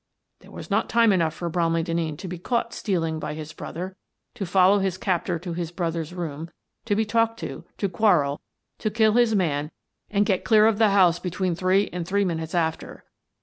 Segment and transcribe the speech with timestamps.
[0.39, 3.53] There was not time enough for Bromley Den neen to be caught stealing by his
[3.53, 3.95] brother,
[4.33, 6.49] to follow his captor to his brother's room,
[6.85, 8.41] to be talked to, to quarrel,
[8.79, 9.69] to kill his man
[10.09, 13.05] and get clear of the house between three and three minutes after."